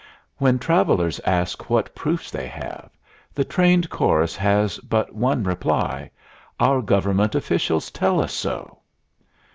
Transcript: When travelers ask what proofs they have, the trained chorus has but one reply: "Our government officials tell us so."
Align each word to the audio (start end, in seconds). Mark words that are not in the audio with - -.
When 0.37 0.57
travelers 0.57 1.19
ask 1.27 1.69
what 1.69 1.93
proofs 1.93 2.31
they 2.31 2.47
have, 2.47 2.89
the 3.35 3.45
trained 3.45 3.91
chorus 3.91 4.35
has 4.35 4.79
but 4.79 5.13
one 5.13 5.43
reply: 5.43 6.09
"Our 6.59 6.81
government 6.81 7.35
officials 7.35 7.91
tell 7.91 8.19
us 8.19 8.33
so." 8.33 8.79